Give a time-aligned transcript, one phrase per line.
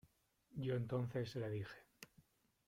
[0.55, 1.77] yo entonces le dije: